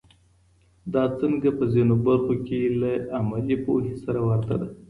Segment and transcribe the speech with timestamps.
[0.93, 4.67] دا څانګه په ځینو برخو کې له عملي پوهې سره ورته ده.